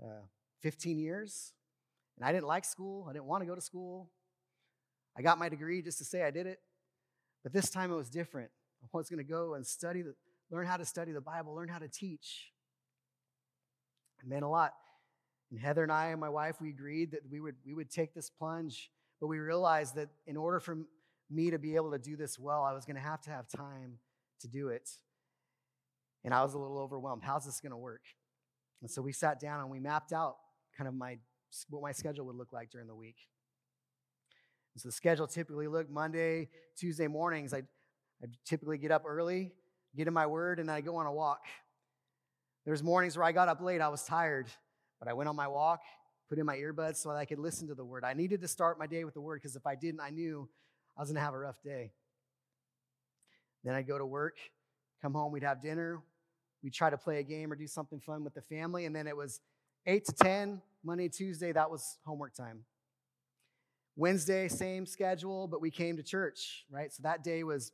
[0.01, 0.25] uh,
[0.61, 1.53] 15 years,
[2.17, 3.07] and I didn't like school.
[3.09, 4.09] I didn't want to go to school.
[5.17, 6.59] I got my degree just to say I did it,
[7.43, 8.51] but this time it was different.
[8.83, 10.13] I was going to go and study, the,
[10.51, 12.51] learn how to study the Bible, learn how to teach.
[14.21, 14.73] It meant a lot.
[15.51, 18.13] And Heather and I and my wife, we agreed that we would, we would take
[18.13, 20.77] this plunge, but we realized that in order for
[21.29, 23.47] me to be able to do this well, I was going to have to have
[23.47, 23.99] time
[24.41, 24.89] to do it.
[26.23, 27.23] And I was a little overwhelmed.
[27.23, 28.01] How's this going to work?
[28.81, 30.35] And so we sat down and we mapped out
[30.77, 31.17] kind of my
[31.69, 33.15] what my schedule would look like during the week.
[34.73, 37.53] And so the schedule typically looked Monday, Tuesday mornings.
[37.53, 37.63] I
[38.21, 39.51] I typically get up early,
[39.95, 41.41] get in my word, and I go on a walk.
[42.65, 44.47] There's mornings where I got up late, I was tired,
[44.99, 45.79] but I went on my walk,
[46.27, 48.03] put in my earbuds so that I could listen to the word.
[48.03, 50.49] I needed to start my day with the word because if I didn't, I knew
[50.97, 51.91] I was going to have a rough day.
[53.63, 54.37] Then I'd go to work,
[55.01, 56.01] come home, we'd have dinner,
[56.63, 59.07] we'd try to play a game or do something fun with the family, and then
[59.07, 59.39] it was
[59.85, 62.65] 8 to 10, Monday, Tuesday, that was homework time.
[63.95, 66.93] Wednesday, same schedule, but we came to church, right?
[66.93, 67.71] So that day was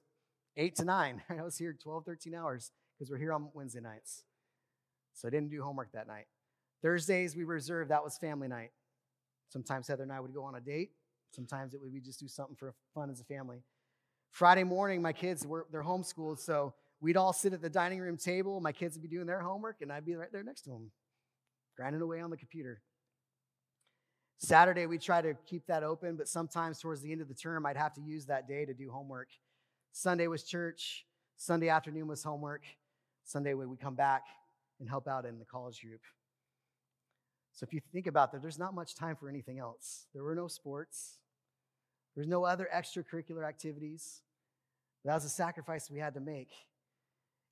[0.58, 1.22] 8 to 9.
[1.30, 4.24] I was here 12, 13 hours because we're here on Wednesday nights.
[5.14, 6.26] So I didn't do homework that night.
[6.82, 8.72] Thursdays, we reserved, that was family night.
[9.50, 10.92] Sometimes Heather and I would go on a date.
[11.32, 13.64] Sometimes it would be just do something for fun as a family.
[14.32, 18.18] Friday morning, my kids were they're homeschooled, so we'd all sit at the dining room
[18.18, 18.60] table.
[18.60, 20.92] My kids would be doing their homework, and I'd be right there next to them,
[21.78, 22.82] grinding away on the computer.
[24.40, 27.66] Saturday, we try to keep that open, but sometimes towards the end of the term,
[27.66, 29.30] I'd have to use that day to do homework.
[29.94, 31.06] Sunday was church.
[31.38, 32.64] Sunday afternoon was homework.
[33.24, 34.24] Sunday, we would come back
[34.80, 36.02] and help out in the college group.
[37.54, 40.08] So if you think about that, there's not much time for anything else.
[40.14, 41.20] There were no sports.
[42.16, 44.24] There's no other extracurricular activities.
[45.06, 46.50] That was a sacrifice we had to make.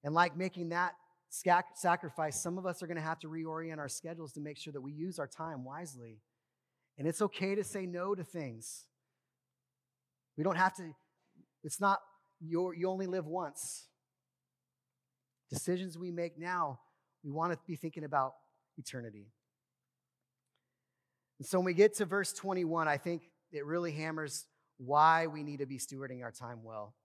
[0.03, 0.93] And like making that
[1.29, 4.73] sacrifice, some of us are going to have to reorient our schedules to make sure
[4.73, 6.21] that we use our time wisely.
[6.97, 8.85] And it's okay to say no to things.
[10.37, 10.91] We don't have to,
[11.63, 11.99] it's not
[12.41, 13.87] you you only live once.
[15.49, 16.79] Decisions we make now,
[17.23, 18.33] we want to be thinking about
[18.77, 19.27] eternity.
[21.39, 24.45] And so when we get to verse 21, I think it really hammers
[24.77, 26.95] why we need to be stewarding our time well.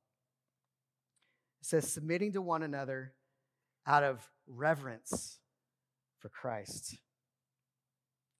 [1.61, 3.15] It says, submitting to one another
[3.87, 5.39] out of reverence
[6.19, 6.99] for Christ.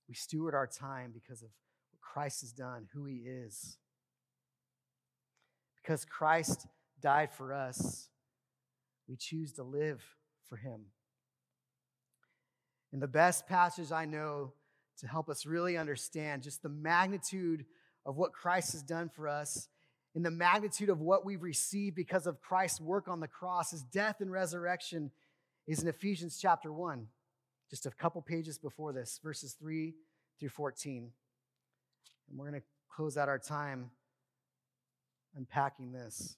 [0.07, 1.49] We steward our time because of
[1.91, 3.77] what Christ has done, who he is.
[5.81, 6.67] Because Christ
[7.01, 8.09] died for us,
[9.07, 10.03] we choose to live
[10.47, 10.85] for him.
[12.91, 14.53] And the best passage I know
[14.99, 17.65] to help us really understand just the magnitude
[18.05, 19.67] of what Christ has done for us
[20.15, 23.83] and the magnitude of what we've received because of Christ's work on the cross, his
[23.83, 25.11] death and resurrection,
[25.67, 27.05] is in Ephesians chapter 1,
[27.69, 29.93] just a couple pages before this, verses 3
[30.39, 31.11] through 14.
[32.29, 33.91] And we're going to close out our time
[35.35, 36.37] unpacking this.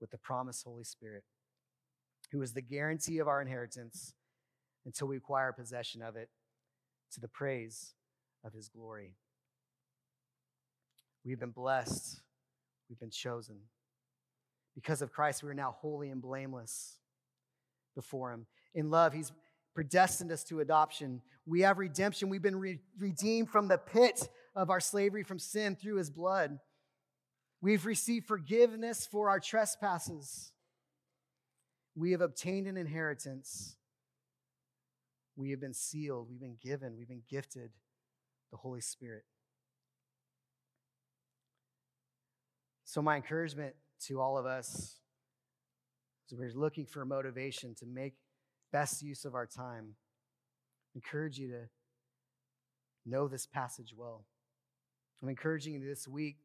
[0.00, 1.24] with the promised Holy Spirit,
[2.32, 4.14] who is the guarantee of our inheritance
[4.86, 6.28] until we acquire possession of it
[7.12, 7.94] to the praise
[8.44, 9.14] of his glory.
[11.24, 12.20] We've been blessed,
[12.88, 13.56] we've been chosen.
[14.74, 16.98] Because of Christ, we are now holy and blameless
[17.94, 18.46] before him.
[18.74, 19.30] In love, he's
[19.74, 21.22] predestined us to adoption.
[21.46, 22.28] We have redemption.
[22.28, 26.58] We've been re- redeemed from the pit of our slavery from sin through his blood.
[27.64, 30.52] We've received forgiveness for our trespasses.
[31.96, 33.76] We have obtained an inheritance.
[35.34, 36.28] We have been sealed.
[36.28, 36.94] We've been given.
[36.98, 37.70] We've been gifted
[38.50, 39.24] the Holy Spirit.
[42.84, 43.76] So, my encouragement
[44.08, 44.98] to all of us
[46.30, 48.12] as we're looking for motivation to make
[48.72, 49.94] best use of our time,
[50.94, 51.68] encourage you to
[53.06, 54.26] know this passage well.
[55.22, 56.36] I'm encouraging you this week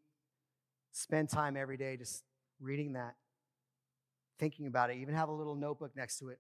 [0.91, 2.23] Spend time every day just
[2.59, 3.15] reading that,
[4.39, 4.97] thinking about it.
[4.97, 6.39] Even have a little notebook next to it.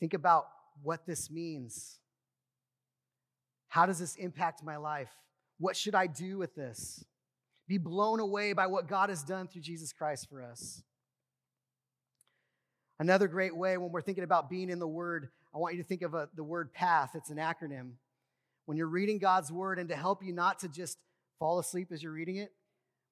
[0.00, 0.46] Think about
[0.82, 1.98] what this means.
[3.68, 5.10] How does this impact my life?
[5.58, 7.04] What should I do with this?
[7.66, 10.82] Be blown away by what God has done through Jesus Christ for us.
[12.98, 15.88] Another great way when we're thinking about being in the Word, I want you to
[15.88, 17.10] think of a, the word path.
[17.14, 17.92] It's an acronym.
[18.66, 20.98] When you're reading God's Word, and to help you not to just
[21.38, 22.52] fall asleep as you're reading it,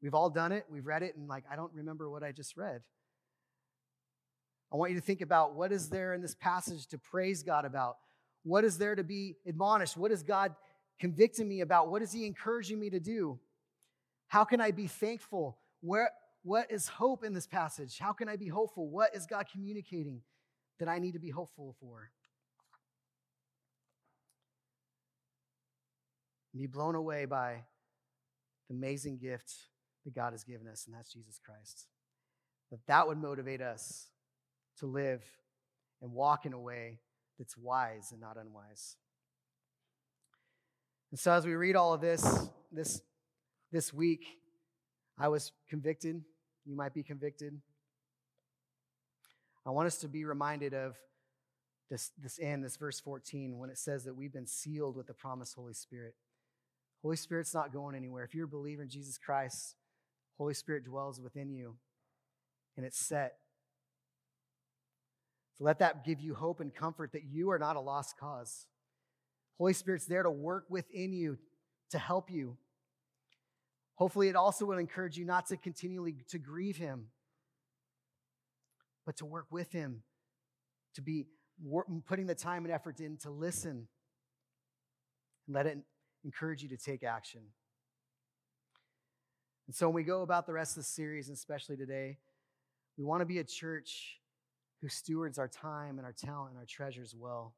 [0.02, 0.66] We've all done it.
[0.70, 2.82] We've read it, and like, I don't remember what I just read.
[4.72, 7.64] I want you to think about what is there in this passage to praise God
[7.64, 7.96] about?
[8.42, 9.96] What is there to be admonished?
[9.96, 10.54] What is God
[11.00, 11.88] convicting me about?
[11.90, 13.38] What is He encouraging me to do?
[14.28, 15.58] How can I be thankful?
[15.80, 16.10] Where,
[16.42, 17.98] what is hope in this passage?
[17.98, 18.88] How can I be hopeful?
[18.88, 20.20] What is God communicating
[20.78, 22.10] that I need to be hopeful for?
[26.56, 27.64] Be blown away by
[28.68, 29.52] the amazing gift
[30.06, 31.88] that God has given us, and that's Jesus Christ.
[32.70, 34.06] That that would motivate us
[34.78, 35.22] to live
[36.00, 37.00] and walk in a way
[37.38, 38.96] that's wise and not unwise.
[41.10, 43.02] And so as we read all of this this
[43.72, 44.24] this week,
[45.18, 46.22] I was convicted.
[46.64, 47.60] You might be convicted.
[49.66, 50.96] I want us to be reminded of
[51.90, 55.14] this, this end, this verse 14, when it says that we've been sealed with the
[55.14, 56.14] promised Holy Spirit.
[57.02, 58.24] Holy Spirit's not going anywhere.
[58.24, 59.74] If you're a believer in Jesus Christ,
[60.38, 61.76] Holy Spirit dwells within you
[62.76, 63.36] and it's set.
[65.56, 68.66] So let that give you hope and comfort that you are not a lost cause.
[69.58, 71.38] Holy Spirit's there to work within you
[71.90, 72.58] to help you.
[73.94, 77.06] Hopefully it also will encourage you not to continually to grieve him
[79.06, 80.02] but to work with him
[80.94, 81.26] to be
[82.06, 83.86] putting the time and effort in to listen
[85.46, 85.78] and let it
[86.24, 87.40] encourage you to take action.
[89.66, 92.18] And so when we go about the rest of the series, and especially today,
[92.96, 94.20] we want to be a church
[94.80, 97.54] who stewards our time and our talent and our treasures well.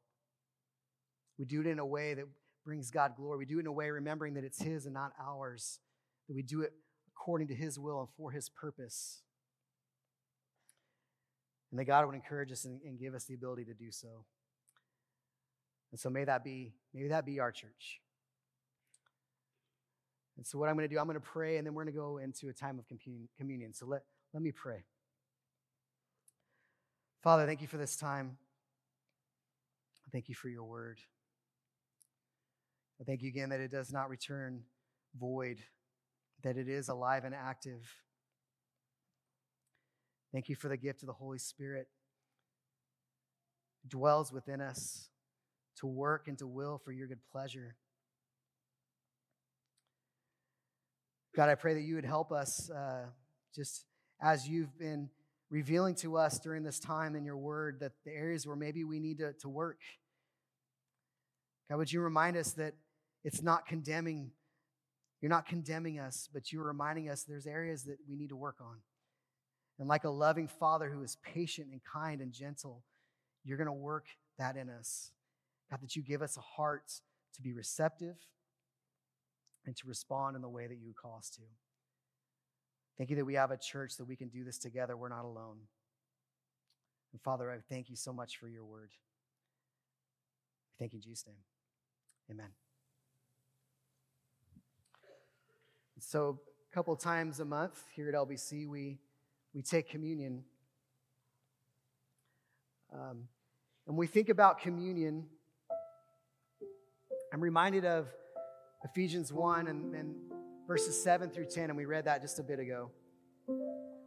[1.37, 2.25] We do it in a way that
[2.65, 3.37] brings God glory.
[3.37, 5.79] We do it in a way remembering that it's His and not ours,
[6.27, 6.73] that we do it
[7.13, 9.21] according to His will and for His purpose.
[11.71, 14.25] And that God would encourage us and, and give us the ability to do so.
[15.91, 18.01] And so may that be, maybe that be our church.
[20.39, 21.93] And so, what I'm going to do, I'm going to pray, and then we're going
[21.93, 22.85] to go into a time of
[23.37, 23.73] communion.
[23.73, 24.85] So, let, let me pray.
[27.21, 28.37] Father, thank you for this time.
[30.13, 31.01] Thank you for your word.
[33.01, 34.61] I thank you again that it does not return
[35.19, 35.57] void,
[36.43, 37.93] that it is alive and active.
[40.31, 41.89] Thank you for the gift of the Holy Spirit.
[43.85, 45.09] Dwells within us
[45.79, 47.75] to work and to will for your good pleasure.
[51.39, 53.05] God, I pray that you would help us uh,
[53.55, 53.85] just
[54.21, 55.09] as you've been
[55.49, 58.99] revealing to us during this time in your word that the areas where maybe we
[58.99, 59.79] need to, to work.
[61.69, 62.73] God, would you remind us that
[63.23, 64.31] it's not condemning,
[65.21, 68.57] you're not condemning us, but you're reminding us there's areas that we need to work
[68.59, 68.75] on.
[69.79, 72.83] And like a loving father who is patient and kind and gentle,
[73.45, 74.07] you're going to work
[74.39, 75.11] that in us.
[75.71, 76.91] God, that you give us a heart
[77.35, 78.17] to be receptive
[79.65, 81.41] and to respond in the way that you call us to.
[82.97, 84.97] Thank you that we have a church that we can do this together.
[84.97, 85.57] We're not alone.
[87.13, 88.89] And Father, I thank you so much for your word.
[90.77, 91.37] Thank you in Jesus' name.
[92.31, 92.49] Amen.
[95.99, 96.39] So,
[96.71, 98.99] a couple times a month here at LBC, we,
[99.53, 100.43] we take communion.
[102.93, 103.27] Um,
[103.87, 105.25] and we think about communion,
[107.33, 108.07] I'm reminded of
[108.83, 110.15] Ephesians 1 and, and
[110.67, 112.91] verses 7 through 10, and we read that just a bit ago.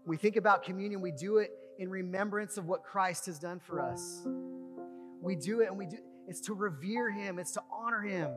[0.06, 3.80] We think about communion, we do it in remembrance of what Christ has done for
[3.80, 4.22] us.
[5.20, 5.98] We do it and we do
[6.28, 8.30] it's to revere him, it's to honor him.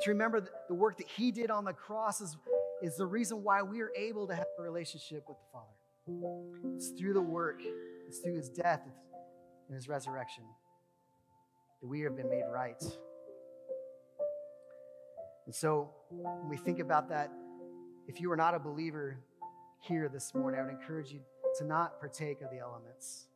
[0.00, 2.36] to remember the work that he did on the cross is,
[2.82, 6.74] is the reason why we are able to have a relationship with the Father.
[6.74, 7.60] It's through the work,
[8.08, 8.82] it's through his death
[9.68, 10.44] and his resurrection
[11.80, 12.82] that we have been made right.
[15.46, 17.30] And so when we think about that,
[18.08, 19.18] if you are not a believer
[19.80, 21.20] here this morning, I would encourage you
[21.58, 23.28] to not partake of the elements.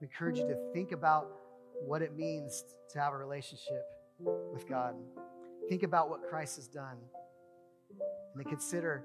[0.00, 1.28] I encourage you to think about
[1.86, 3.84] what it means to have a relationship
[4.18, 4.94] with God.
[5.68, 6.96] Think about what Christ has done.
[7.90, 9.04] And then consider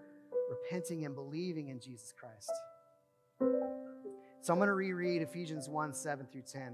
[0.49, 2.51] repenting and believing in Jesus Christ.
[4.41, 6.73] So I'm going to reread Ephesians 1 7 through 10.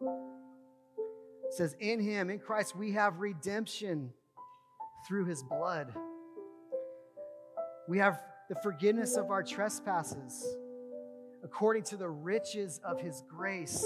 [0.00, 4.12] It says, In him, in Christ, we have redemption
[5.06, 5.94] through his blood.
[7.88, 10.56] We have the forgiveness of our trespasses
[11.42, 13.84] according to the riches of his grace,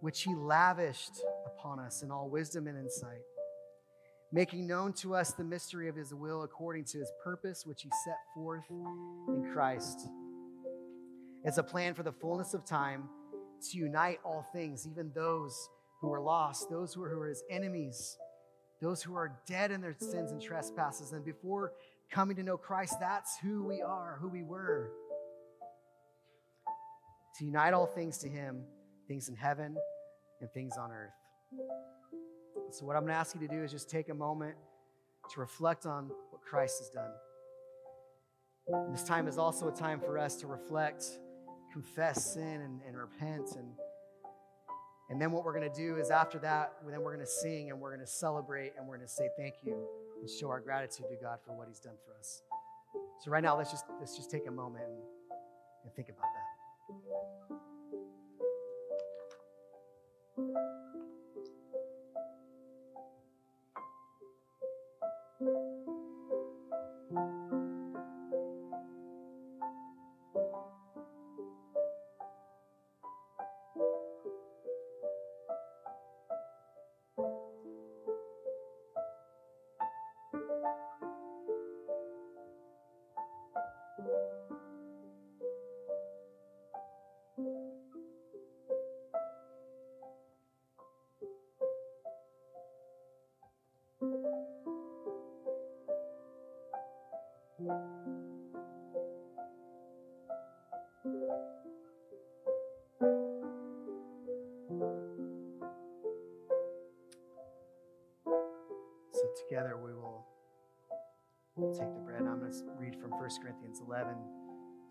[0.00, 3.22] which he lavished upon us in all wisdom and insight,
[4.32, 7.90] making known to us the mystery of his will according to his purpose, which he
[8.04, 10.08] set forth in Christ.
[11.44, 13.08] As a plan for the fullness of time
[13.70, 15.68] to unite all things, even those
[16.00, 18.16] who are lost, those who are his enemies
[18.80, 21.12] those who are dead in their sins and trespasses.
[21.12, 21.72] And before
[22.10, 24.90] coming to know Christ, that's who we are, who we were.
[27.38, 28.62] To unite all things to Him,
[29.06, 29.76] things in heaven
[30.40, 31.10] and things on earth.
[32.70, 34.56] So, what I'm going to ask you to do is just take a moment
[35.34, 37.10] to reflect on what Christ has done.
[38.68, 41.04] And this time is also a time for us to reflect,
[41.72, 43.72] confess sin, and, and repent and
[45.10, 47.70] and then what we're going to do is after that, then we're going to sing
[47.70, 49.84] and we're going to celebrate and we're going to say thank you
[50.20, 52.42] and show our gratitude to God for what He's done for us.
[53.20, 55.02] So right now, let's just let's just take a moment and,
[55.84, 56.28] and think about
[60.38, 60.79] that.
[109.50, 110.26] Together we will
[111.72, 112.20] take the bread.
[112.20, 114.14] I'm going to read from 1 Corinthians 11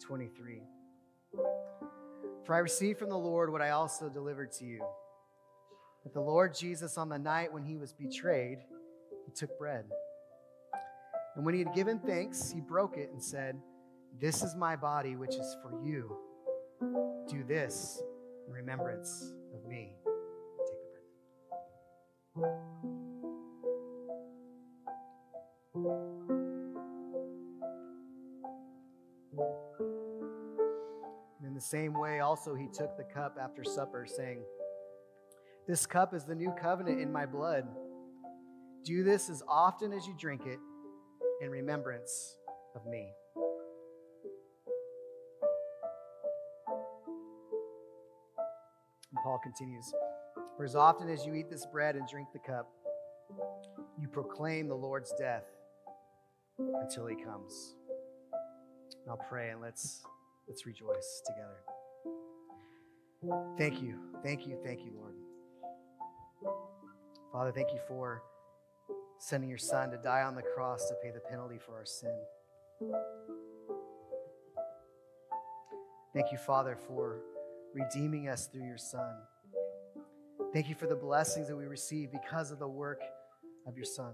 [0.06, 0.62] 23.
[2.46, 4.84] For I received from the Lord what I also delivered to you
[6.04, 8.60] that the Lord Jesus, on the night when he was betrayed,
[9.26, 9.86] he took bread.
[11.40, 13.56] And when he had given thanks, he broke it and said,
[14.20, 16.18] This is my body, which is for you.
[17.30, 18.04] Do this
[18.46, 19.94] in remembrance of me.
[22.36, 22.44] Take
[31.48, 34.42] in the same way, also, he took the cup after supper, saying,
[35.70, 37.66] This cup is the new covenant in my blood.
[38.84, 40.60] Do this as often as you drink it
[41.42, 42.36] in remembrance
[42.76, 43.12] of me.
[49.12, 49.94] And Paul continues,
[50.58, 52.70] For as often as you eat this bread and drink the cup,
[54.00, 55.46] you proclaim the Lord's death
[56.58, 57.76] until he comes.
[58.92, 60.04] And I'll pray and let's
[60.48, 61.64] let's rejoice together.
[63.58, 64.00] Thank you.
[64.24, 64.58] Thank you.
[64.64, 65.16] Thank you, Lord.
[67.32, 68.24] Father, thank you for
[69.20, 72.16] sending your son to die on the cross to pay the penalty for our sin.
[76.14, 77.20] Thank you, Father, for
[77.74, 79.14] redeeming us through your son.
[80.54, 83.02] Thank you for the blessings that we receive because of the work
[83.68, 84.14] of your son.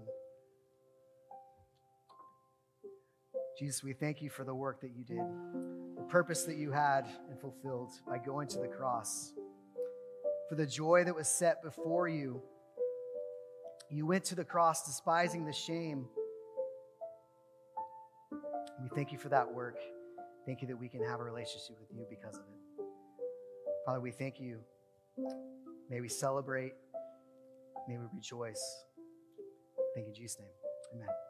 [3.58, 7.06] Jesus, we thank you for the work that you did, the purpose that you had
[7.30, 9.32] and fulfilled by going to the cross.
[10.50, 12.42] For the joy that was set before you,
[13.90, 16.06] you went to the cross despising the shame.
[18.82, 19.78] We thank you for that work.
[20.44, 22.84] Thank you that we can have a relationship with you because of it.
[23.84, 24.60] Father, we thank you.
[25.88, 26.72] May we celebrate.
[27.88, 28.84] May we rejoice.
[29.94, 30.50] Thank you, in Jesus' name.
[30.94, 31.25] Amen.